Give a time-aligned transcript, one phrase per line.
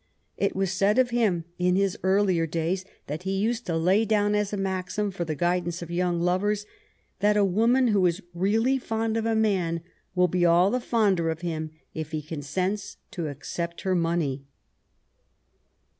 [0.35, 4.33] It was said of him in his earlier days that he used to lay down
[4.33, 6.65] as a maxim for the guidance of young lovers
[7.19, 9.81] that a woman who is really fond of a man
[10.15, 14.43] will be all the fonder of him if he consents to accept her money.